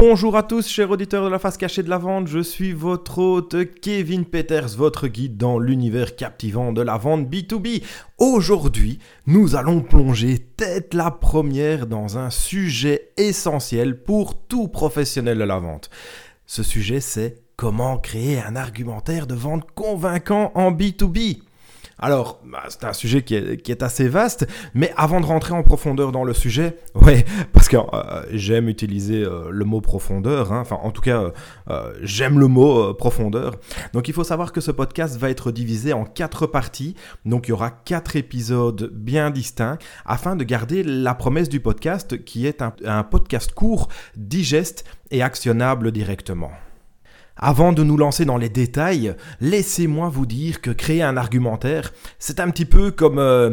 Bonjour 0.00 0.36
à 0.36 0.44
tous, 0.44 0.68
chers 0.68 0.92
auditeurs 0.92 1.24
de 1.24 1.28
la 1.28 1.40
face 1.40 1.56
cachée 1.56 1.82
de 1.82 1.90
la 1.90 1.98
vente, 1.98 2.28
je 2.28 2.38
suis 2.38 2.70
votre 2.70 3.18
hôte 3.18 3.56
Kevin 3.80 4.24
Peters, 4.24 4.76
votre 4.76 5.08
guide 5.08 5.36
dans 5.36 5.58
l'univers 5.58 6.14
captivant 6.14 6.72
de 6.72 6.82
la 6.82 6.96
vente 6.96 7.28
B2B. 7.28 7.82
Aujourd'hui, 8.16 9.00
nous 9.26 9.56
allons 9.56 9.80
plonger 9.80 10.38
tête 10.38 10.94
la 10.94 11.10
première 11.10 11.88
dans 11.88 12.16
un 12.16 12.30
sujet 12.30 13.10
essentiel 13.16 14.00
pour 14.00 14.40
tout 14.40 14.68
professionnel 14.68 15.36
de 15.36 15.42
la 15.42 15.58
vente. 15.58 15.90
Ce 16.46 16.62
sujet, 16.62 17.00
c'est 17.00 17.42
comment 17.56 17.98
créer 17.98 18.40
un 18.40 18.54
argumentaire 18.54 19.26
de 19.26 19.34
vente 19.34 19.68
convaincant 19.74 20.52
en 20.54 20.70
B2B. 20.70 21.40
Alors, 22.00 22.40
bah, 22.44 22.62
c'est 22.68 22.84
un 22.84 22.92
sujet 22.92 23.22
qui 23.22 23.34
est, 23.34 23.82
assez 23.82 24.08
vaste, 24.08 24.46
mais 24.74 24.92
avant 24.96 25.20
de 25.20 25.26
rentrer 25.26 25.52
en 25.52 25.62
profondeur 25.62 26.12
dans 26.12 26.24
le 26.24 26.32
sujet, 26.32 26.76
ouais, 26.94 27.24
parce 27.52 27.68
que 27.68 27.76
euh, 27.76 28.22
j'aime 28.30 28.68
utiliser 28.68 29.24
euh, 29.24 29.48
le 29.50 29.64
mot 29.64 29.80
profondeur, 29.80 30.52
hein, 30.52 30.60
enfin 30.60 30.78
en 30.82 30.90
tout 30.90 31.02
cas, 31.02 31.32
euh, 31.70 31.92
j'aime 32.02 32.38
le 32.38 32.46
mot 32.46 32.94
profondeur. 32.94 33.56
Donc 33.92 34.08
il 34.08 34.14
faut 34.14 34.24
savoir 34.24 34.52
que 34.52 34.60
ce 34.60 34.70
podcast 34.70 35.16
va 35.16 35.30
être 35.30 35.50
divisé 35.50 35.92
en 35.92 36.04
quatre 36.04 36.46
parties, 36.46 36.94
donc 37.24 37.48
il 37.48 37.50
y 37.50 37.52
aura 37.52 37.70
quatre 37.70 38.16
épisodes 38.16 38.90
bien 38.92 39.30
distincts, 39.30 39.78
afin 40.06 40.36
de 40.36 40.44
garder 40.44 40.82
la 40.82 41.14
promesse 41.14 41.48
du 41.48 41.60
podcast 41.60 42.24
qui 42.24 42.46
est 42.46 42.62
un 42.62 43.02
podcast 43.02 43.52
court, 43.52 43.88
digeste 44.16 44.84
et 45.10 45.22
actionnable 45.22 45.90
directement. 45.90 46.52
Avant 47.38 47.72
de 47.72 47.84
nous 47.84 47.96
lancer 47.96 48.24
dans 48.24 48.36
les 48.36 48.48
détails, 48.48 49.14
laissez-moi 49.40 50.08
vous 50.08 50.26
dire 50.26 50.60
que 50.60 50.70
créer 50.70 51.02
un 51.02 51.16
argumentaire, 51.16 51.92
c'est 52.18 52.40
un 52.40 52.50
petit 52.50 52.64
peu 52.64 52.90
comme 52.90 53.20
euh, 53.20 53.50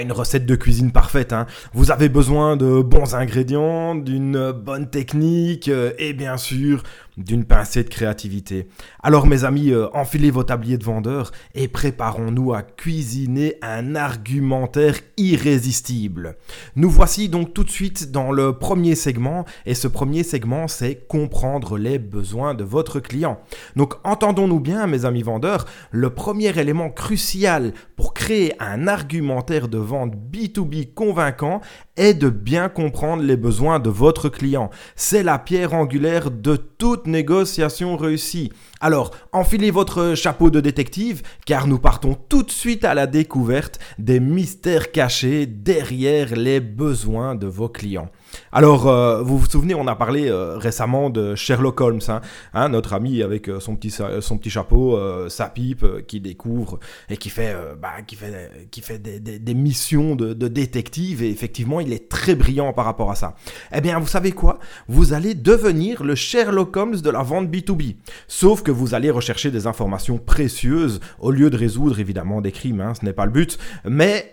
une 0.00 0.12
recette 0.12 0.46
de 0.46 0.54
cuisine 0.54 0.92
parfaite. 0.92 1.32
Hein. 1.32 1.46
Vous 1.72 1.90
avez 1.90 2.08
besoin 2.08 2.56
de 2.56 2.80
bons 2.80 3.16
ingrédients, 3.16 3.96
d'une 3.96 4.52
bonne 4.52 4.88
technique 4.88 5.68
euh, 5.68 5.92
et 5.98 6.12
bien 6.12 6.36
sûr 6.36 6.84
d'une 7.16 7.44
pincée 7.44 7.84
de 7.84 7.88
créativité. 7.88 8.68
Alors 9.02 9.26
mes 9.26 9.44
amis, 9.44 9.70
euh, 9.70 9.88
enfilez 9.94 10.30
vos 10.30 10.42
tabliers 10.42 10.78
de 10.78 10.84
vendeur 10.84 11.32
et 11.54 11.68
préparons-nous 11.68 12.54
à 12.54 12.62
cuisiner 12.62 13.56
un 13.62 13.94
argumentaire 13.94 14.96
irrésistible. 15.16 16.36
Nous 16.76 16.90
voici 16.90 17.28
donc 17.28 17.54
tout 17.54 17.64
de 17.64 17.70
suite 17.70 18.10
dans 18.10 18.32
le 18.32 18.58
premier 18.58 18.94
segment 18.94 19.44
et 19.66 19.74
ce 19.74 19.88
premier 19.88 20.22
segment 20.22 20.68
c'est 20.68 21.06
comprendre 21.06 21.78
les 21.78 21.98
besoins 21.98 22.54
de 22.54 22.64
votre 22.64 23.00
client. 23.00 23.38
Donc 23.76 23.94
entendons-nous 24.04 24.60
bien 24.60 24.86
mes 24.86 25.04
amis 25.04 25.22
vendeurs, 25.22 25.66
le 25.90 26.10
premier 26.10 26.58
élément 26.58 26.90
crucial 26.90 27.72
pour 27.96 28.14
créer 28.14 28.54
un 28.60 28.88
argumentaire 28.88 29.68
de 29.68 29.78
vente 29.78 30.14
B2B 30.16 30.94
convaincant 30.94 31.60
est 31.96 32.14
de 32.14 32.28
bien 32.28 32.68
comprendre 32.68 33.22
les 33.22 33.36
besoins 33.36 33.78
de 33.78 33.90
votre 33.90 34.28
client. 34.28 34.70
C'est 34.96 35.22
la 35.22 35.38
pierre 35.38 35.74
angulaire 35.74 36.30
de 36.30 36.56
toute 36.56 37.03
négociation 37.06 37.96
réussie. 37.96 38.52
Alors, 38.84 39.12
enfilez 39.32 39.70
votre 39.70 40.14
chapeau 40.14 40.50
de 40.50 40.60
détective, 40.60 41.22
car 41.46 41.66
nous 41.66 41.78
partons 41.78 42.18
tout 42.28 42.42
de 42.42 42.50
suite 42.50 42.84
à 42.84 42.92
la 42.92 43.06
découverte 43.06 43.78
des 43.98 44.20
mystères 44.20 44.92
cachés 44.92 45.46
derrière 45.46 46.36
les 46.36 46.60
besoins 46.60 47.34
de 47.34 47.46
vos 47.46 47.70
clients. 47.70 48.10
Alors, 48.52 48.86
euh, 48.86 49.22
vous 49.22 49.38
vous 49.38 49.46
souvenez, 49.46 49.74
on 49.74 49.86
a 49.86 49.96
parlé 49.96 50.28
euh, 50.28 50.58
récemment 50.58 51.08
de 51.08 51.34
Sherlock 51.34 51.80
Holmes, 51.80 52.00
hein, 52.08 52.20
hein, 52.52 52.68
notre 52.68 52.92
ami 52.92 53.22
avec 53.22 53.48
euh, 53.48 53.58
son, 53.58 53.76
petit, 53.76 54.50
chapeau, 54.50 54.98
sa 55.30 55.48
pipe, 55.48 55.86
qui 56.06 56.20
découvre 56.20 56.78
et 57.08 57.16
qui 57.16 57.30
fait, 57.30 57.56
bah, 57.80 57.92
des, 58.06 59.54
missions 59.54 60.14
de, 60.14 60.34
de, 60.34 60.48
détective, 60.48 61.22
et 61.22 61.30
effectivement, 61.30 61.80
il 61.80 61.92
est 61.92 62.10
très 62.10 62.34
brillant 62.34 62.74
par 62.74 62.84
rapport 62.84 63.10
à 63.10 63.14
ça. 63.14 63.34
Eh 63.72 63.80
bien, 63.80 63.98
vous 63.98 64.06
savez 64.06 64.32
quoi? 64.32 64.58
Vous 64.88 65.14
allez 65.14 65.34
devenir 65.34 66.04
le 66.04 66.14
Sherlock 66.14 66.76
Holmes 66.76 67.00
de 67.00 67.10
la 67.10 67.22
vente 67.22 67.48
B2B. 67.48 67.96
Sauf 68.28 68.62
que 68.62 68.73
vous 68.74 68.94
allez 68.94 69.10
rechercher 69.10 69.50
des 69.50 69.66
informations 69.66 70.18
précieuses 70.18 71.00
au 71.18 71.30
lieu 71.30 71.50
de 71.50 71.56
résoudre 71.56 71.98
évidemment 71.98 72.40
des 72.40 72.52
crimes, 72.52 72.80
hein, 72.80 72.92
ce 72.94 73.04
n'est 73.04 73.12
pas 73.12 73.26
le 73.26 73.32
but. 73.32 73.58
Mais 73.84 74.32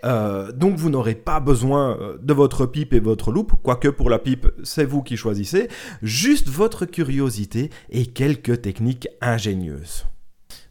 donc, 0.54 0.76
vous 0.76 0.90
n'aurez 0.90 1.14
pas 1.14 1.40
besoin 1.40 1.98
de 2.20 2.32
votre 2.32 2.66
pipe 2.66 2.92
et 2.92 3.00
votre 3.00 3.32
loupe, 3.32 3.54
quoique 3.62 3.88
pour 3.88 4.10
la 4.10 4.18
pipe, 4.18 4.48
c'est 4.62 4.84
vous 4.84 5.02
qui 5.02 5.16
choisissez, 5.16 5.68
juste 6.02 6.48
votre 6.48 6.84
curiosité 6.86 7.70
et 7.90 8.06
quelques 8.06 8.62
techniques 8.62 9.08
ingénieuses. 9.20 10.04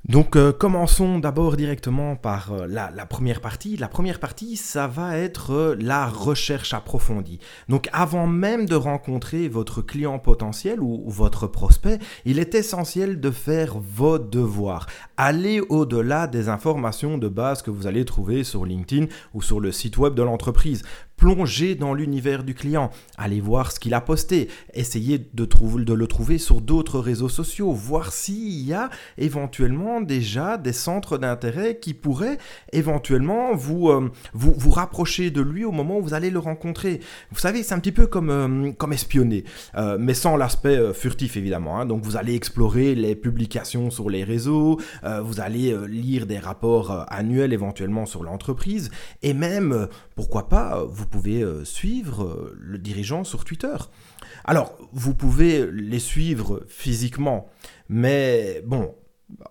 Donc 0.10 0.36
euh, 0.36 0.52
commençons 0.52 1.20
d'abord 1.20 1.56
directement 1.56 2.16
par 2.16 2.54
euh, 2.54 2.66
la, 2.68 2.90
première 3.06 3.40
partie. 3.40 3.78
La 3.78 3.88
première 3.88 4.20
partie, 4.20 4.58
ça 4.58 4.88
va 4.88 5.16
être 5.18 5.54
euh, 5.54 5.76
la 5.80 6.08
recherche 6.08 6.74
approfondie. 6.74 7.40
Donc 7.70 7.88
avant 7.94 8.26
même 8.26 8.66
de 8.66 8.74
rencontrer 8.74 9.48
votre 9.48 9.84
client 9.84 10.18
potentiel 10.18 10.82
ou, 10.82 11.04
votre 11.06 11.46
prospect, 11.46 12.00
il 12.26 12.40
est 12.40 12.56
essentiel 12.56 13.20
de 13.20 13.30
faire 13.30 13.78
vos 13.78 14.18
devoirs. 14.18 14.88
Aller 15.18 15.62
au-delà 15.70 16.26
des 16.26 16.50
informations 16.50 17.20
de 17.20 17.28
base 17.28 17.62
que 17.62 17.70
vous 17.70 17.86
allez 17.86 18.04
trouver 18.04 18.44
sur 18.44 18.66
LinkedIn 18.66 19.06
ou 19.36 19.44
sur 19.44 19.60
le 19.60 19.72
site 19.72 20.00
web 20.00 20.16
de 20.16 20.24
l'entreprise. 20.24 20.82
Plongez 21.22 21.76
dans 21.76 21.94
l'univers 21.94 22.44
du 22.44 22.56
client, 22.56 22.90
allez 23.16 23.42
voir 23.42 23.72
ce 23.72 23.80
qu'il 23.80 23.94
a 23.94 24.02
posté, 24.02 24.48
essayez 24.74 25.20
de, 25.20 25.48
le 25.94 26.08
trouver 26.08 26.40
sur 26.40 26.62
d'autres 26.62 26.98
réseaux 26.98 27.30
sociaux, 27.30 27.72
voir 27.74 28.12
s'il 28.12 28.66
y 28.66 28.74
a 28.74 28.90
éventuellement 29.20 30.02
déjà 30.02 30.58
des 30.58 30.74
centres 30.74 31.20
d'intérêt 31.20 31.78
qui 31.78 31.94
pourraient 31.94 32.40
éventuellement 32.74 33.54
vous, 33.54 33.90
euh, 33.90 34.12
vous, 34.34 34.52
vous, 34.58 34.72
rapprocher 34.72 35.30
de 35.30 35.42
lui 35.42 35.64
au 35.64 35.72
moment 35.72 36.00
où 36.00 36.02
vous 36.02 36.16
allez 36.16 36.32
le 36.32 36.40
rencontrer. 36.40 37.02
Vous 37.32 37.38
savez, 37.38 37.62
c'est 37.62 37.76
un 37.76 37.80
petit 37.80 37.92
peu 37.92 38.08
comme, 38.08 38.32
euh, 38.32 38.72
comme 38.72 38.92
espionner, 38.92 39.44
euh, 39.78 39.98
mais 40.00 40.16
sans 40.16 40.38
l'aspect 40.38 40.92
furtif 40.92 41.38
évidemment. 41.38 41.80
Hein. 41.80 41.86
Donc 41.86 42.04
vous 42.04 42.18
allez 42.18 42.34
explorer 42.34 42.96
les 42.96 43.14
publications 43.14 43.92
sur 43.92 44.10
les 44.10 44.24
réseaux, 44.24 44.80
vous 45.04 45.40
allez 45.40 45.76
lire 45.88 46.26
des 46.26 46.40
rapports 46.40 47.06
annuels 47.10 47.54
éventuellement 47.54 48.08
sur 48.08 48.24
l'entreprise, 48.24 48.90
et 49.22 49.36
même, 49.36 49.88
pourquoi 50.16 50.50
pas, 50.50 50.84
vous 50.90 51.11
pouvez 51.12 51.44
euh, 51.44 51.64
suivre 51.64 52.24
euh, 52.24 52.58
le 52.60 52.80
dirigeant 52.80 53.24
sur 53.24 53.46
Twitter. 53.46 53.76
Alors, 54.44 54.76
vous 54.94 55.14
pouvez 55.14 55.70
les 55.72 56.00
suivre 56.00 56.64
physiquement, 56.68 57.48
mais 57.90 58.64
bon, 58.66 58.96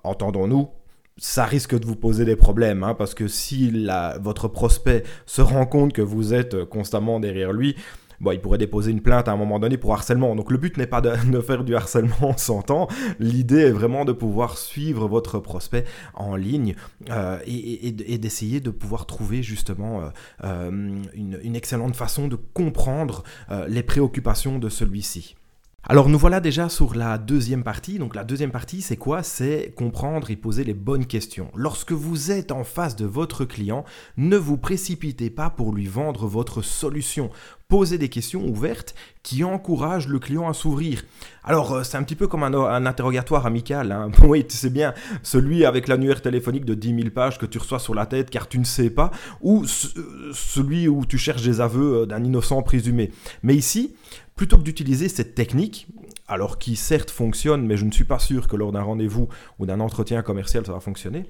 entendons-nous, 0.03 0.71
ça 1.17 1.45
risque 1.45 1.79
de 1.79 1.87
vous 1.87 1.97
poser 1.97 2.25
des 2.25 2.35
problèmes, 2.35 2.83
hein, 2.83 2.95
parce 2.95 3.15
que 3.15 3.29
si 3.29 3.87
votre 4.21 4.49
prospect 4.49 5.05
se 5.27 5.43
rend 5.43 5.67
compte 5.67 5.93
que 5.93 6.03
vous 6.03 6.35
êtes 6.35 6.65
constamment 6.65 7.21
derrière 7.21 7.53
lui, 7.53 7.77
bon, 8.21 8.33
il 8.33 8.41
pourrait 8.41 8.59
déposer 8.59 8.91
une 8.91 9.01
plainte 9.01 9.29
à 9.29 9.33
un 9.33 9.37
moment 9.37 9.59
donné 9.59 9.77
pour 9.77 9.93
harcèlement. 9.93 10.35
Donc 10.37 10.51
le 10.51 10.59
but 10.59 10.77
n'est 10.77 10.87
pas 10.87 11.01
de, 11.01 11.41
faire 11.41 11.65
du 11.65 11.75
harcèlement, 11.75 12.17
on 12.23 12.37
s'entend. 12.37 12.89
L'idée 13.19 13.61
est 13.61 13.71
vraiment 13.71 14.05
de 14.05 14.13
pouvoir 14.13 14.59
suivre 14.59 15.09
votre 15.09 15.39
prospect 15.39 15.85
en 16.15 16.37
ligne 16.37 16.75
euh, 17.11 17.39
et, 17.47 18.19
d'essayer 18.19 18.61
de 18.61 18.71
pouvoir 18.71 19.07
trouver 19.07 19.43
justement 19.43 20.03
euh, 20.03 20.09
euh, 20.45 21.03
une, 21.15 21.57
excellente 21.57 21.97
façon 21.97 22.29
de 22.29 22.37
comprendre 22.37 23.25
les 23.69 23.83
préoccupations 23.83 24.59
de 24.59 24.69
celui-ci. 24.69 25.37
Alors 25.85 26.11
nous 26.11 26.19
voilà 26.19 26.41
déjà 26.41 26.69
sur 26.69 26.95
la 26.95 27.17
deuxième 27.17 27.65
partie. 27.65 27.99
Donc 27.99 28.15
la 28.15 28.23
deuxième 28.23 28.51
partie, 28.51 28.83
c'est 28.83 28.99
quoi? 28.99 29.23
C'est 29.23 29.73
comprendre 29.77 30.31
et 30.31 30.37
poser 30.37 30.63
les 30.63 30.75
bonnes 30.75 31.07
questions. 31.07 31.51
Lorsque 31.55 31.93
vous 31.93 32.31
êtes 32.31 32.53
en 32.53 32.65
face 32.65 32.97
de 32.97 33.07
votre 33.07 33.47
client, 33.47 33.85
ne 34.19 34.37
vous 34.37 34.59
précipitez 34.59 35.31
pas 35.31 35.49
pour 35.49 35.73
lui 35.73 35.87
vendre 35.87 36.27
votre 36.27 36.61
solution. 36.61 37.31
Posez 37.71 37.99
des 37.99 38.09
questions 38.09 38.45
ouvertes 38.49 38.97
qui 39.23 39.45
encouragent 39.45 40.09
le 40.09 40.19
client 40.19 40.49
à 40.49 40.55
s'ouvrir. 40.55 41.05
Alors 41.45 41.73
euh, 41.73 41.83
c'est 41.85 41.97
un 41.97 42.03
petit 42.03 42.17
peu 42.17 42.27
comme 42.27 42.43
un, 42.43 42.85
interrogatoire 42.85 43.47
amical. 43.47 43.93
Hein. 43.93 44.11
Oui, 44.25 44.45
tu 44.45 44.57
sais 44.57 44.71
bien, 44.71 44.93
celui 45.23 45.65
avec 45.65 45.87
l'annuaire 45.87 46.21
téléphonique 46.21 46.65
de 46.65 46.75
10 46.75 46.97
000 46.97 47.11
pages 47.11 47.39
que 47.39 47.47
tu 47.47 47.59
reçois 47.59 47.79
sur 47.79 47.95
la 47.95 48.07
tête 48.07 48.29
car 48.29 48.49
tu 48.49 48.59
ne 48.59 48.65
sais 48.65 48.91
pas, 48.91 49.13
ou 49.41 49.63
euh, 49.63 50.33
celui 50.35 50.89
où 50.89 51.07
tu 51.07 51.17
cherches 51.17 51.43
des 51.43 51.61
aveux 51.61 52.03
euh, 52.03 52.07
d'un 52.07 52.25
innocent 52.25 52.61
présumé. 52.63 53.13
Mais 53.45 53.55
ici, 53.55 53.95
plutôt 54.35 54.59
que 54.59 54.63
d'utiliser 54.63 55.09
cette 55.09 55.37
technique, 55.37 55.87
alors 56.27 56.59
qui 56.59 56.75
certes 56.75 57.13
fonctionne, 57.13 57.65
mais 57.65 57.77
je 57.77 57.85
ne 57.85 57.93
suis 57.93 58.03
pas 58.03 58.19
sûr 58.19 58.49
que 58.49 58.57
lors 58.57 58.73
d'un 58.73 58.83
rendez-vous 58.83 59.29
ou 59.61 59.67
d'un 59.67 59.79
entretien 59.79 60.23
commercial 60.23 60.67
ça 60.67 60.73
va 60.73 60.81
fonctionner, 60.81 61.27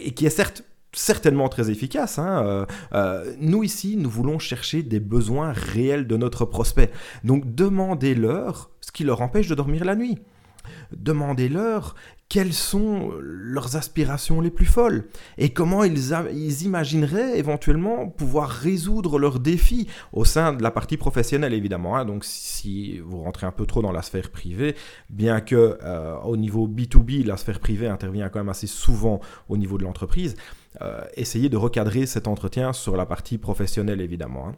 et 0.00 0.12
qui 0.12 0.26
est 0.26 0.30
certes 0.30 0.64
certainement 0.96 1.48
très 1.48 1.70
efficace. 1.70 2.18
Hein, 2.18 2.42
euh, 2.44 2.66
euh, 2.94 3.32
nous 3.38 3.62
ici, 3.62 3.96
nous 3.96 4.10
voulons 4.10 4.38
chercher 4.38 4.82
des 4.82 5.00
besoins 5.00 5.52
réels 5.52 6.06
de 6.06 6.16
notre 6.16 6.44
prospect. 6.44 6.90
Donc 7.22 7.54
demandez-leur 7.54 8.70
ce 8.80 8.90
qui 8.90 9.04
leur 9.04 9.20
empêche 9.20 9.46
de 9.46 9.54
dormir 9.54 9.84
la 9.84 9.94
nuit. 9.94 10.18
Demandez-leur 10.96 11.94
quelles 12.28 12.52
sont 12.52 13.12
leurs 13.20 13.76
aspirations 13.76 14.40
les 14.40 14.50
plus 14.50 14.66
folles 14.66 15.04
et 15.38 15.50
comment 15.50 15.84
ils, 15.84 16.62
imagineraient 16.64 17.38
éventuellement 17.38 18.08
pouvoir 18.08 18.48
résoudre 18.48 19.18
leurs 19.18 19.38
défis 19.38 19.86
au 20.12 20.24
sein 20.24 20.52
de 20.52 20.62
la 20.62 20.72
partie 20.72 20.96
professionnelle 20.96 21.54
évidemment. 21.54 21.96
Hein. 21.96 22.04
Donc 22.04 22.24
si 22.24 22.98
vous 22.98 23.22
rentrez 23.22 23.46
un 23.46 23.52
peu 23.52 23.64
trop 23.64 23.80
dans 23.80 23.92
la 23.92 24.02
sphère 24.02 24.30
privée, 24.30 24.74
bien 25.08 25.40
que 25.40 25.78
euh, 25.82 26.16
au 26.24 26.36
niveau 26.36 26.66
B2B, 26.66 27.24
la 27.24 27.36
sphère 27.36 27.60
privée 27.60 27.86
intervient 27.86 28.28
quand 28.28 28.40
même 28.40 28.48
assez 28.48 28.66
souvent 28.66 29.20
au 29.48 29.56
niveau 29.56 29.78
de 29.78 29.84
l'entreprise, 29.84 30.34
euh, 30.82 31.02
essayez 31.14 31.48
de 31.48 31.56
recadrer 31.56 32.06
cet 32.06 32.26
entretien 32.26 32.72
sur 32.72 32.96
la 32.96 33.06
partie 33.06 33.38
professionnelle 33.38 34.00
évidemment. 34.00 34.48
Hein. 34.48 34.56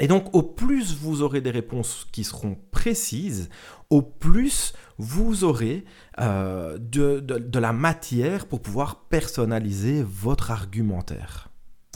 Et 0.00 0.06
donc, 0.06 0.34
au 0.34 0.42
plus 0.42 0.94
vous 0.96 1.22
aurez 1.22 1.40
des 1.40 1.50
réponses 1.50 2.06
qui 2.12 2.24
seront 2.24 2.56
précises, 2.70 3.48
au 3.90 4.02
plus 4.02 4.74
vous 4.98 5.44
aurez 5.44 5.84
euh, 6.20 6.78
de, 6.78 7.58
la 7.58 7.72
matière 7.72 8.46
pour 8.46 8.60
pouvoir 8.60 9.06
personnaliser 9.08 10.02
votre 10.02 10.50
argumentaire. 10.50 11.48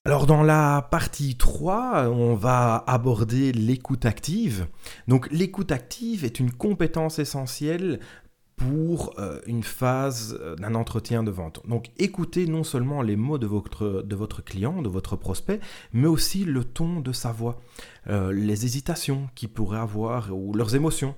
Alors 0.05 0.27
dans 0.27 0.43
la 0.43 0.89
partie 0.91 1.37
3, 1.37 2.09
on 2.09 2.35
va 2.35 2.83
aborder 2.89 3.53
l'écoute 3.53 4.05
active. 4.05 4.67
Donc 5.07 5.31
l'écoute 5.31 5.71
active 5.71 6.25
est 6.25 6.41
une 6.41 6.51
compétence 6.51 7.21
essentielle 7.21 8.01
pour 8.57 9.19
euh, 9.19 9.41
une 9.47 9.63
phase 9.63 10.39
euh, 10.41 10.55
d'un 10.57 10.75
entretien 10.75 11.23
de 11.23 11.31
vente. 11.31 11.61
Donc 11.67 11.91
écoutez 11.99 12.47
non 12.47 12.65
seulement 12.65 13.03
les 13.03 13.17
mots 13.17 13.39
de 13.39 13.47
votre, 13.47 14.03
de 14.03 14.17
votre 14.17 14.45
client, 14.45 14.83
de 14.83 14.89
votre 14.89 15.17
prospect, 15.17 15.61
mais 15.93 16.07
aussi 16.07 16.45
le 16.45 16.65
ton 16.65 17.01
de 17.01 17.13
sa 17.13 17.33
voix, 17.33 17.61
euh, 18.09 18.33
les 18.33 18.65
hésitations 18.65 19.29
qu'il 19.35 19.49
pourrait 19.49 19.81
avoir 19.81 20.33
ou 20.33 20.55
leurs 20.55 20.75
émotions. 20.75 21.15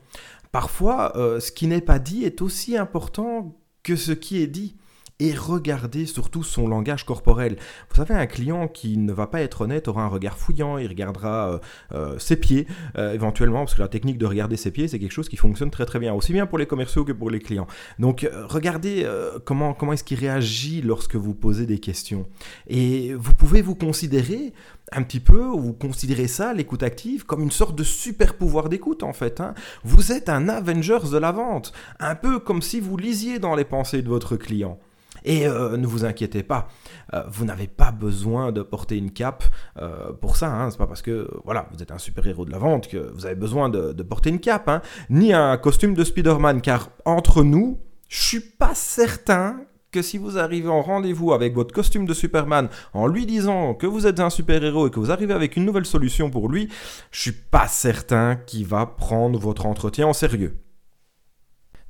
Parfois, 0.52 1.12
ce 1.16 1.50
qui 1.50 1.66
n'est 1.66 1.81
pas 1.81 1.98
dit 1.98 2.22
est 2.22 2.40
aussi 2.40 2.76
important 2.76 3.58
que 3.82 3.96
ce 3.96 4.12
qui 4.12 4.40
est 4.40 4.46
dit 4.46 4.76
et 5.20 5.32
regardez 5.32 6.06
surtout 6.06 6.43
son 6.43 6.66
langage 6.66 7.05
corporel. 7.05 7.56
Vous 7.88 7.96
savez, 7.96 8.14
un 8.14 8.26
client 8.26 8.66
qui 8.66 8.96
ne 8.96 9.12
va 9.12 9.28
pas 9.28 9.43
être 9.43 9.61
honnête 9.61 9.87
aura 9.87 10.02
un 10.02 10.08
regard 10.08 10.37
fouillant, 10.37 10.76
il 10.76 10.88
regardera 10.88 11.52
euh, 11.52 11.58
euh, 11.93 12.19
ses 12.19 12.37
pieds 12.37 12.66
euh, 12.99 13.12
éventuellement, 13.12 13.61
parce 13.61 13.75
que 13.75 13.81
la 13.81 13.88
technique 13.88 14.19
de 14.19 14.26
regarder 14.26 14.56
ses 14.56 14.72
pieds, 14.72 14.88
c'est 14.88 14.99
quelque 14.99 15.12
chose 15.12 15.28
qui 15.28 15.37
fonctionne 15.37 15.70
très 15.70 15.87
très 15.87 16.00
bien, 16.00 16.12
aussi 16.14 16.32
bien 16.32 16.46
pour 16.46 16.58
les 16.58 16.66
commerciaux 16.66 17.05
que 17.05 17.12
pour 17.12 17.31
les 17.31 17.38
clients. 17.38 17.69
Donc 17.99 18.28
regardez 18.49 19.06
comment, 19.44 19.72
comment 19.72 19.93
est-ce 19.93 20.05
qu'il 20.05 20.19
réagit 20.19 20.82
lorsque 20.82 21.14
vous 21.14 21.34
posez 21.34 21.66
des 21.66 21.78
questions. 21.78 22.26
Et 22.66 23.14
vous 23.14 23.34
pouvez 23.34 23.62
vous 23.62 23.75
considérer 23.75 24.52
un 24.93 25.02
petit 25.02 25.20
peu, 25.20 25.38
vous 25.38 25.72
considérez 25.72 26.28
ça, 26.28 26.52
l'écoute 26.52 26.82
active, 26.82 27.25
comme 27.25 27.43
une 27.43 27.50
sorte 27.50 27.76
de 27.76 27.84
super 27.84 28.34
pouvoir 28.34 28.69
d'écoute 28.69 29.02
en 29.02 29.12
fait. 29.12 29.40
Hein. 29.40 29.55
Vous 29.84 30.12
êtes 30.12 30.28
un 30.28 30.49
Avengers 30.49 31.11
de 31.11 31.19
la 31.19 31.32
vente, 31.32 31.72
un 32.00 32.14
peu 32.14 32.38
comme 32.38 32.62
si 32.62 32.81
vous 32.81 32.96
lisiez 32.96 33.38
dans 33.38 33.55
les 33.55 33.64
pensées 33.64 34.02
de 34.02 34.08
votre 34.08 34.37
client. 34.37 34.78
Et 35.25 35.47
euh, 35.47 35.76
ne 35.76 35.87
vous 35.87 36.05
inquiétez 36.05 36.43
pas, 36.43 36.69
euh, 37.15 37.23
vous 37.29 37.44
n'avez 37.44 37.67
pas 37.67 37.93
besoin 37.93 38.53
de 38.53 38.62
porter 38.62 38.97
une 38.97 39.11
cape 39.11 39.44
euh, 39.79 40.12
pour 40.12 40.37
ça. 40.37 40.53
Hein. 40.53 40.71
C'est 40.71 40.79
pas 40.79 40.87
parce 40.87 41.03
que 41.03 41.29
voilà, 41.44 41.69
vous 41.73 41.82
êtes 41.82 41.91
un 41.91 41.99
super-héros 41.99 42.44
de 42.44 42.50
la 42.50 42.59
vente 42.59 42.88
que 42.88 43.11
vous 43.15 43.25
avez 43.26 43.35
besoin 43.35 43.69
de, 43.69 44.03
porter 44.03 44.29
une 44.31 44.41
cape, 44.41 44.69
hein. 44.69 44.82
ni 45.09 45.32
un 45.32 45.56
costume 45.56 45.94
de 45.94 46.05
Spider-Man, 46.05 46.61
car 46.61 46.91
entre 47.06 47.43
nous, 47.43 47.81
je 48.09 48.23
suis 48.23 48.41
pas 48.41 48.75
certain 48.75 49.61
que 49.91 50.03
si 50.03 50.19
vous 50.19 50.38
arrivez 50.38 50.69
en 50.69 50.82
rendez-vous 50.82 51.32
avec 51.32 51.55
votre 51.55 51.73
costume 51.73 52.05
de 52.05 52.12
Superman 52.12 52.69
en 52.93 53.06
lui 53.06 53.26
disant 53.26 53.75
que 53.75 53.87
vous 53.87 54.06
êtes 54.06 54.21
un 54.21 54.29
super-héros 54.29 54.88
et 54.88 54.91
que 54.91 54.99
vous 54.99 55.12
arrivez 55.12 55.32
avec 55.32 55.56
une 55.56 55.65
nouvelle 55.65 55.87
solution 55.87 56.31
pour 56.31 56.49
lui, 56.49 56.69
je 57.12 57.21
suis 57.21 57.32
pas 57.32 57.69
certain 57.69 58.35
qu'il 58.35 58.67
va 58.67 58.87
prendre 58.87 59.38
votre 59.38 59.67
entretien 59.67 60.09
en 60.09 60.12
sérieux. 60.12 60.63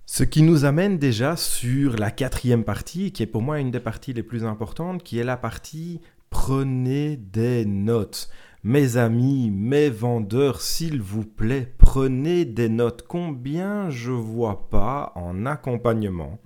Ce 0.07 0.23
qui 0.23 0.43
nous 0.43 0.67
amène 0.67 0.99
déjà 0.99 1.35
sur 1.35 1.97
la 1.97 2.11
quatrième 2.11 2.63
partie, 2.63 3.11
qui 3.11 3.23
est 3.23 3.27
pour 3.27 3.41
moi 3.41 3.59
une 3.59 3.71
des 3.71 3.81
parties 3.81 4.13
les 4.13 4.23
plus 4.23 4.45
importantes, 4.45 5.03
qui 5.03 5.19
est 5.19 5.25
la 5.25 5.39
partie 5.39 6.03
prenez 6.29 7.17
des 7.17 7.65
notes. 7.65 8.29
Mes 8.65 8.99
amis, 8.99 9.51
mes 9.51 9.89
vendeurs, 9.89 10.61
s'il 10.61 11.01
vous 11.01 11.25
plaît, 11.25 11.73
prenez 11.79 12.45
des 12.45 12.69
notes. 12.69 13.07
Combien 13.09 13.89
je 13.89 14.11
vois 14.11 14.69
pas 14.69 15.13
en 15.15 15.47
accompagnement 15.47 16.39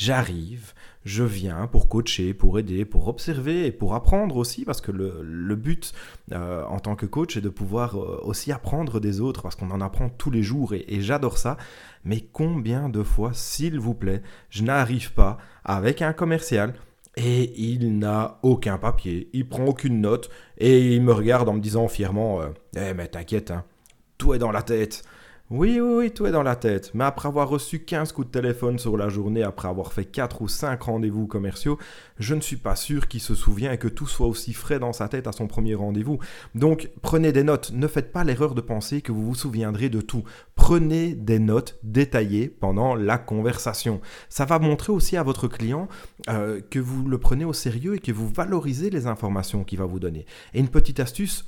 J'arrive, 0.00 0.72
je 1.04 1.22
viens 1.22 1.66
pour 1.66 1.90
coacher, 1.90 2.32
pour 2.32 2.58
aider, 2.58 2.86
pour 2.86 3.08
observer 3.08 3.66
et 3.66 3.70
pour 3.70 3.94
apprendre 3.94 4.38
aussi, 4.38 4.64
parce 4.64 4.80
que 4.80 4.90
le, 4.90 5.54
but 5.56 5.92
euh, 6.32 6.64
en 6.64 6.78
tant 6.78 6.96
que 6.96 7.04
coach 7.04 7.36
est 7.36 7.42
de 7.42 7.50
pouvoir 7.50 7.96
euh, 7.96 8.18
aussi 8.24 8.50
apprendre 8.50 8.98
des 8.98 9.20
autres, 9.20 9.42
parce 9.42 9.56
qu'on 9.56 9.70
en 9.70 9.82
apprend 9.82 10.08
tous 10.08 10.30
les 10.30 10.42
jours 10.42 10.72
et, 10.72 11.02
j'adore 11.02 11.36
ça. 11.36 11.58
Mais 12.06 12.22
combien 12.32 12.88
de 12.88 13.02
fois, 13.02 13.32
s'il 13.34 13.78
vous 13.78 13.92
plaît, 13.92 14.22
je 14.48 14.62
n'arrive 14.62 15.12
pas 15.12 15.36
avec 15.66 16.00
un 16.00 16.14
commercial 16.14 16.72
et 17.18 17.52
il 17.60 17.98
n'a 17.98 18.38
aucun 18.42 18.78
papier, 18.78 19.28
il 19.34 19.46
prend 19.46 19.66
aucune 19.66 20.00
note 20.00 20.30
et 20.56 20.94
il 20.94 21.02
me 21.02 21.12
regarde 21.12 21.46
en 21.50 21.52
me 21.52 21.60
disant 21.60 21.88
fièrement 21.88 22.40
euh, 22.40 22.48
Eh 22.74 22.94
mais 22.94 23.08
t'inquiète, 23.08 23.50
hein, 23.50 23.64
tout 24.16 24.32
est 24.32 24.38
dans 24.38 24.50
la 24.50 24.62
tête. 24.62 25.02
Oui, 25.50 25.80
oui, 25.80 25.94
oui, 25.96 26.10
tout 26.12 26.26
est 26.26 26.30
dans 26.30 26.44
la 26.44 26.54
tête. 26.54 26.92
Mais 26.94 27.02
après 27.02 27.26
avoir 27.26 27.48
reçu 27.48 27.80
15 27.80 28.12
coups 28.12 28.28
de 28.28 28.32
téléphone 28.32 28.78
sur 28.78 28.96
la 28.96 29.08
journée, 29.08 29.42
après 29.42 29.66
avoir 29.66 29.92
fait 29.92 30.04
4 30.04 30.42
ou 30.42 30.48
5 30.48 30.80
rendez-vous 30.80 31.26
commerciaux, 31.26 31.76
je 32.20 32.36
ne 32.36 32.40
suis 32.40 32.56
pas 32.56 32.76
sûr 32.76 33.08
qu'il 33.08 33.20
se 33.20 33.34
souvient 33.34 33.72
et 33.72 33.78
que 33.78 33.88
tout 33.88 34.06
soit 34.06 34.28
aussi 34.28 34.52
frais 34.52 34.78
dans 34.78 34.92
sa 34.92 35.08
tête 35.08 35.26
à 35.26 35.32
son 35.32 35.48
premier 35.48 35.74
rendez-vous. 35.74 36.20
Donc, 36.54 36.90
prenez 37.02 37.32
des 37.32 37.42
notes. 37.42 37.72
Ne 37.72 37.88
faites 37.88 38.12
pas 38.12 38.22
l'erreur 38.22 38.54
de 38.54 38.60
penser 38.60 39.02
que 39.02 39.10
vous 39.10 39.26
vous 39.26 39.34
souviendrez 39.34 39.88
de 39.88 40.00
tout. 40.00 40.22
Prenez 40.54 41.14
des 41.14 41.40
notes 41.40 41.80
détaillées 41.82 42.46
pendant 42.48 42.94
la 42.94 43.18
conversation. 43.18 44.00
Ça 44.28 44.44
va 44.44 44.60
montrer 44.60 44.92
aussi 44.92 45.16
à 45.16 45.24
votre 45.24 45.48
client 45.48 45.88
euh, 46.28 46.60
que 46.70 46.78
vous 46.78 47.08
le 47.08 47.18
prenez 47.18 47.44
au 47.44 47.54
sérieux 47.54 47.96
et 47.96 47.98
que 47.98 48.12
vous 48.12 48.28
valorisez 48.28 48.88
les 48.88 49.08
informations 49.08 49.64
qu'il 49.64 49.80
va 49.80 49.84
vous 49.84 49.98
donner. 49.98 50.26
Et 50.54 50.60
une 50.60 50.68
petite 50.68 51.00
astuce, 51.00 51.44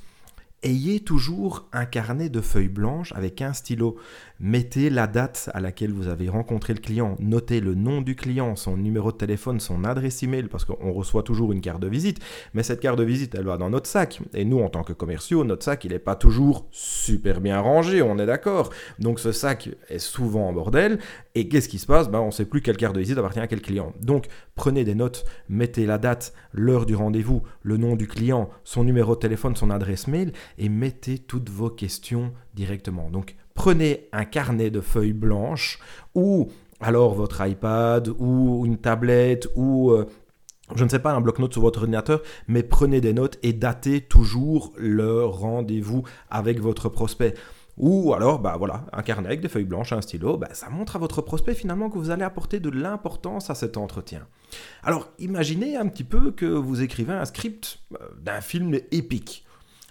Ayez 0.63 1.01
toujours 1.01 1.67
un 1.73 1.85
carnet 1.85 2.29
de 2.29 2.39
feuilles 2.39 2.69
blanches 2.69 3.11
avec 3.13 3.41
un 3.41 3.51
stylo. 3.51 3.97
Mettez 4.45 4.89
la 4.89 5.07
date 5.07 5.49
à 5.53 5.61
laquelle 5.61 5.93
vous 5.93 6.09
avez 6.09 6.27
rencontré 6.27 6.73
le 6.73 6.81
client. 6.81 7.15
Notez 7.21 7.61
le 7.61 7.75
nom 7.75 8.01
du 8.01 8.17
client, 8.17 8.57
son 8.57 8.75
numéro 8.75 9.13
de 9.13 9.15
téléphone, 9.15 9.61
son 9.61 9.85
adresse 9.85 10.21
email, 10.21 10.49
parce 10.49 10.65
qu'on 10.65 10.91
reçoit 10.91 11.23
toujours 11.23 11.53
une 11.53 11.61
carte 11.61 11.79
de 11.79 11.87
visite. 11.87 12.19
Mais 12.53 12.61
cette 12.61 12.81
carte 12.81 12.99
de 12.99 13.05
visite, 13.05 13.35
elle 13.35 13.45
va 13.45 13.55
dans 13.55 13.69
notre 13.69 13.87
sac. 13.87 14.19
Et 14.33 14.43
nous, 14.43 14.59
en 14.59 14.67
tant 14.67 14.83
que 14.83 14.91
commerciaux, 14.91 15.45
notre 15.45 15.63
sac, 15.63 15.85
il 15.85 15.91
n'est 15.91 15.99
pas 15.99 16.17
toujours 16.17 16.67
super 16.71 17.39
bien 17.39 17.61
rangé, 17.61 18.01
on 18.01 18.19
est 18.19 18.25
d'accord. 18.25 18.69
Donc 18.99 19.21
ce 19.21 19.31
sac 19.31 19.69
est 19.87 19.99
souvent 19.99 20.49
en 20.49 20.51
bordel. 20.51 20.99
Et 21.35 21.47
qu'est-ce 21.47 21.69
qui 21.69 21.79
se 21.79 21.85
passe? 21.85 22.09
Ben, 22.09 22.19
On 22.19 22.25
ne 22.25 22.31
sait 22.31 22.43
plus 22.43 22.61
quelle 22.61 22.75
carte 22.75 22.95
de 22.95 22.99
visite 22.99 23.17
appartient 23.17 23.39
à 23.39 23.47
quel 23.47 23.61
client. 23.61 23.93
Donc 24.01 24.27
prenez 24.55 24.83
des 24.83 24.93
notes, 24.93 25.23
mettez 25.47 25.85
la 25.85 25.97
date, 25.97 26.33
l'heure 26.51 26.85
du 26.85 26.95
rendez-vous, 26.95 27.43
le 27.61 27.77
nom 27.77 27.95
du 27.95 28.09
client, 28.09 28.49
son 28.65 28.83
numéro 28.83 29.15
de 29.15 29.21
téléphone, 29.21 29.55
son 29.55 29.69
adresse 29.69 30.09
mail 30.09 30.33
et 30.57 30.67
mettez 30.67 31.17
toutes 31.17 31.49
vos 31.49 31.69
questions 31.69 32.33
directement. 32.53 33.09
Donc 33.09 33.37
prenez 33.55 34.07
un 34.11 34.25
carnet 34.25 34.69
de 34.69 34.81
feuilles 34.81 35.13
blanches 35.13 35.79
ou 36.15 36.49
alors 36.79 37.13
votre 37.13 37.45
iPad 37.45 38.09
ou 38.19 38.65
une 38.65 38.77
tablette 38.77 39.47
ou 39.55 39.91
euh, 39.91 40.05
je 40.75 40.83
ne 40.83 40.89
sais 40.89 40.99
pas, 40.99 41.13
un 41.13 41.21
bloc-notes 41.21 41.53
sur 41.53 41.61
votre 41.61 41.79
ordinateur, 41.79 42.21
mais 42.47 42.63
prenez 42.63 43.01
des 43.01 43.13
notes 43.13 43.37
et 43.43 43.53
datez 43.53 44.01
toujours 44.01 44.73
le 44.77 45.25
rendez-vous 45.25 46.03
avec 46.29 46.59
votre 46.59 46.89
prospect. 46.89 47.35
Ou 47.77 48.13
alors, 48.13 48.39
bah 48.39 48.55
voilà, 48.57 48.85
un 48.93 49.01
carnet 49.01 49.27
avec 49.27 49.41
des 49.41 49.49
feuilles 49.49 49.65
blanches, 49.65 49.93
un 49.93 50.01
stylo, 50.01 50.37
bah, 50.37 50.49
ça 50.53 50.69
montre 50.69 50.95
à 50.95 50.99
votre 50.99 51.21
prospect 51.21 51.55
finalement 51.55 51.89
que 51.89 51.97
vous 51.97 52.11
allez 52.11 52.23
apporter 52.23 52.59
de 52.59 52.69
l'importance 52.69 53.49
à 53.49 53.55
cet 53.55 53.77
entretien. 53.77 54.27
Alors, 54.83 55.09
imaginez 55.17 55.75
un 55.75 55.87
petit 55.87 56.03
peu 56.03 56.31
que 56.31 56.45
vous 56.45 56.81
écrivez 56.81 57.13
un 57.13 57.25
script 57.25 57.79
euh, 57.93 57.97
d'un 58.21 58.41
film 58.41 58.79
épique 58.91 59.45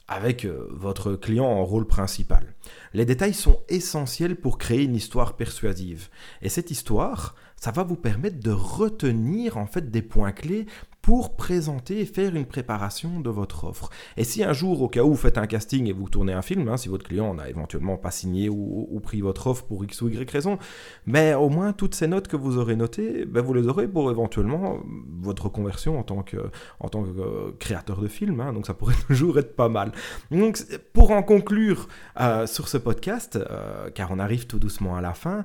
avec 0.09 0.45
euh, 0.45 0.69
votre 0.71 1.15
client 1.15 1.47
en 1.47 1.65
rôle 1.65 1.87
principal. 1.87 2.55
Les 2.93 3.05
détails 3.05 3.35
sont 3.35 3.61
essentiels 3.69 4.37
pour 4.37 4.59
créer 4.59 4.83
une 4.83 4.97
histoire 4.97 5.37
persuasive. 5.37 6.09
Et 6.43 6.49
cette 6.49 6.71
histoire, 6.71 7.35
ça 7.57 7.71
va 7.71 7.83
vous 7.83 7.97
permettre 7.97 8.41
de 8.41 8.51
retenir 8.51 9.57
en 9.57 9.67
fait 9.67 9.91
des 9.91 10.03
points 10.03 10.33
clés 10.33 10.67
pour 11.03 11.35
présenter 11.35 12.01
et 12.01 12.07
faire 12.07 12.37
une 12.37 12.47
préparation 12.47 13.19
de 13.19 13.29
votre 13.29 13.65
offre. 13.65 13.91
Et 14.17 14.23
si 14.23 14.45
un 14.45 14.53
jour, 14.53 14.81
au 14.83 14.89
cas 14.89 15.03
où 15.03 15.11
vous 15.11 15.17
faites 15.17 15.37
un 15.37 15.49
casting 15.49 15.89
et 15.89 15.93
vous 15.93 16.09
tournez 16.09 16.33
un 16.33 16.43
film, 16.43 16.69
hein, 16.69 16.77
si 16.77 16.89
votre 16.89 17.05
client 17.05 17.35
n'a 17.35 17.51
éventuellement 17.51 17.97
pas 17.97 18.13
signé 18.13 18.49
ou, 18.49 19.01
pris 19.03 19.21
votre 19.21 19.49
offre 19.49 19.65
pour 19.65 19.83
X 19.83 20.01
ou 20.03 20.09
Y 20.11 20.31
raison, 20.31 20.59
mais 21.07 21.35
au 21.35 21.49
moins 21.49 21.73
toutes 21.73 21.97
ces 21.97 22.07
notes 22.07 22.29
que 22.29 22.37
vous 22.37 22.57
aurez 22.57 22.77
notées, 22.77 23.25
ben, 23.27 23.41
vous 23.41 23.53
les 23.53 23.67
aurez 23.67 23.89
pour 23.89 24.13
éventuellement 24.13 24.79
votre 25.21 25.49
conversion 25.49 25.99
en 25.99 26.05
tant 26.05 26.23
que, 26.23 26.37
euh, 26.37 27.51
créateur 27.59 28.01
de 28.01 28.07
film. 28.07 28.39
Hein, 28.39 28.53
donc 28.53 28.67
ça 28.67 28.75
pourrait 28.75 28.95
toujours 29.09 29.41
être 29.41 29.57
pas 29.57 29.69
mal. 29.69 29.91
Donc 30.31 30.65
pour 30.93 31.11
en 31.11 31.25
conclure 31.25 31.89
euh, 32.21 32.47
sur 32.47 32.69
ce 32.69 32.79
podcast, 32.79 33.37
euh, 33.37 33.91
car 33.91 34.13
on 34.13 34.21
arrive 34.21 34.47
tout 34.47 34.61
doucement 34.61 34.95
à 34.95 35.01
la 35.01 35.15
fin, 35.15 35.45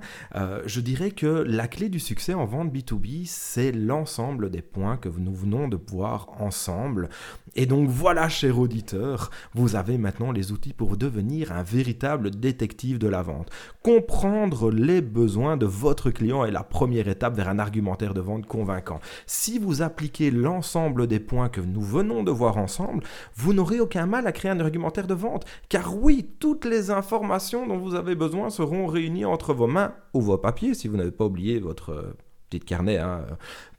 je 0.66 0.82
dirais 0.82 1.12
que 1.12 1.26
la 1.26 1.68
clé 1.68 1.90
du 1.90 2.00
succès 2.00 2.36
en 2.36 2.46
vente 2.46 2.72
B2B, 2.72 3.26
c'est 3.26 3.72
l'ensemble 3.72 4.52
des 4.52 4.62
points 4.62 4.98
que 4.98 5.10
nous 5.10 5.34
venons 5.34 5.47
de 5.48 5.80
voir 5.88 6.30
ensemble. 6.39 7.10
Et 7.56 7.66
donc 7.66 7.89
voilà, 7.89 8.30
cher 8.30 8.60
auditeur, 8.60 9.32
vous 9.56 9.75
avez 9.75 9.98
maintenant 9.98 10.32
les 10.32 10.51
outils 10.51 10.74
pour 10.74 10.98
devenir 10.98 11.51
un 11.51 11.63
véritable 11.63 12.30
détective 12.30 13.00
de 13.00 13.08
la 13.08 13.24
vente. 13.24 13.50
Comprendre 13.82 14.70
les 14.70 15.01
besoins 15.01 15.58
de 15.58 15.66
votre 15.66 16.12
client 16.12 16.46
est 16.46 16.51
la 16.51 16.63
première 16.63 17.08
étape 17.08 17.36
vers 17.36 17.50
un 17.50 17.58
argumentaire 17.58 18.13
de 18.13 18.22
vente 18.22 18.46
convaincant. 18.46 19.00
Si 19.25 19.58
vous 19.58 19.82
appliquez 19.82 20.30
l'ensemble 20.30 21.08
des 21.08 21.20
points 21.20 21.50
que 21.50 21.62
nous 21.62 21.82
venons 21.82 22.24
de 22.24 22.32
voir 22.32 22.58
ensemble, 22.58 23.04
vous 23.36 23.54
n'aurez 23.54 23.80
aucun 23.80 24.06
mal 24.06 24.27
à 24.27 24.32
créer 24.32 24.51
un 24.51 24.60
argumentaire 24.60 25.08
de 25.08 25.13
vente. 25.13 25.46
Car 25.70 25.98
oui, 25.98 26.30
toutes 26.39 26.66
les 26.66 26.92
informations 26.92 27.66
dont 27.66 27.77
vous 27.77 27.96
avez 27.96 28.16
besoin 28.16 28.50
seront 28.50 28.86
réunies 28.86 29.25
entre 29.25 29.54
vos 29.54 29.68
mains 29.68 29.94
ou 30.13 30.22
vos 30.22 30.38
papiers, 30.38 30.74
si 30.74 30.88
vous 30.88 30.98
n'avez 30.98 31.12
pas 31.12 31.25
oublié 31.25 31.60
votre 31.60 31.92
euh, 31.92 32.18
petit 32.50 32.60
carnet, 32.60 32.98
hein, 32.98 33.25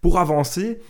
pour 0.01 0.19
avancer 0.19 0.81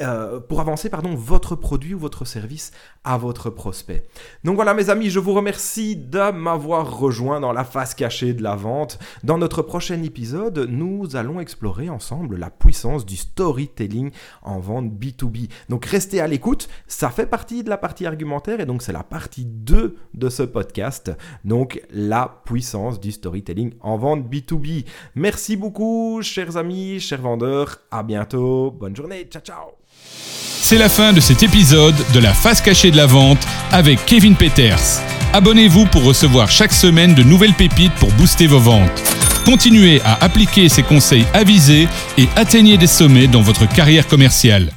euh, 0.00 0.40
pour 0.40 0.60
avancer 0.60 0.90
pardon, 0.90 1.14
votre 1.14 1.54
produit 1.54 1.94
ou 1.94 1.98
votre 2.00 2.24
service 2.24 2.72
à 3.04 3.16
votre 3.16 3.48
prospect. 3.48 4.02
Donc 4.42 4.56
voilà 4.56 4.74
mes 4.74 4.90
amis, 4.90 5.08
je 5.08 5.20
vous 5.20 5.34
remercie 5.34 5.94
de 5.94 6.32
m'avoir 6.32 6.98
rejoint 6.98 7.38
dans 7.38 7.52
la 7.52 7.62
face 7.62 7.94
cachée 7.94 8.34
de 8.34 8.42
la 8.42 8.56
vente. 8.56 8.98
Dans 9.22 9.38
notre 9.38 9.62
prochain 9.62 10.02
épisode, 10.02 10.66
nous 10.68 11.14
allons 11.14 11.38
explorer 11.38 11.90
ensemble 11.90 12.36
la 12.36 12.50
puissance 12.50 13.06
du 13.06 13.16
storytelling 13.16 14.10
en 14.42 14.58
vente 14.58 14.90
B2B. 14.90 15.48
Donc 15.68 15.84
restez 15.84 16.20
à 16.20 16.26
l'écoute, 16.26 16.68
ça 16.88 17.10
fait 17.10 17.26
partie 17.26 17.62
de 17.62 17.70
la 17.70 17.78
partie 17.78 18.04
argumentaire 18.06 18.58
et 18.58 18.66
donc 18.66 18.82
c'est 18.82 18.92
la 18.92 19.04
partie 19.04 19.44
2 19.44 19.96
de 20.12 20.28
ce 20.28 20.42
podcast. 20.42 21.12
Donc 21.44 21.80
la 21.90 22.42
puissance 22.44 22.98
du 22.98 23.12
storytelling 23.12 23.74
en 23.80 23.96
vente 23.96 24.28
B2B. 24.28 24.86
Merci 25.14 25.54
beaucoup 25.54 26.20
chers 26.22 26.56
amis, 26.56 26.98
chers 26.98 27.22
vendeurs, 27.22 27.78
à 27.92 28.02
bientôt, 28.02 28.72
bonne 28.72 28.96
journée, 28.96 29.28
ciao 29.30 29.40
ciao 29.40 29.84
c'est 30.64 30.78
la 30.78 30.88
fin 30.88 31.12
de 31.12 31.20
cet 31.20 31.42
épisode 31.42 31.94
de 32.14 32.20
la 32.20 32.32
face 32.32 32.62
cachée 32.62 32.90
de 32.90 32.96
la 32.96 33.04
vente 33.04 33.46
avec 33.70 34.06
Kevin 34.06 34.34
Peters. 34.34 35.02
Abonnez-vous 35.34 35.84
pour 35.86 36.04
recevoir 36.04 36.50
chaque 36.50 36.72
semaine 36.72 37.14
de 37.14 37.22
nouvelles 37.22 37.52
pépites 37.52 37.92
pour 37.94 38.10
booster 38.12 38.46
vos 38.46 38.60
ventes. 38.60 39.02
Continuez 39.44 40.00
à 40.06 40.24
appliquer 40.24 40.70
ces 40.70 40.82
conseils 40.82 41.26
avisés 41.34 41.86
et 42.16 42.28
atteignez 42.34 42.78
des 42.78 42.86
sommets 42.86 43.26
dans 43.26 43.42
votre 43.42 43.68
carrière 43.68 44.08
commerciale. 44.08 44.70